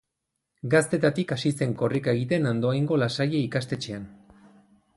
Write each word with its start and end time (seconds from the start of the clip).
Gaztetatik 0.73 1.33
hasi 1.35 1.51
zen 1.59 1.75
korrika 1.81 2.15
egiten 2.19 2.47
Andoaingo 2.55 2.99
La 3.03 3.11
Salle 3.17 3.43
ikastetxean. 3.49 4.09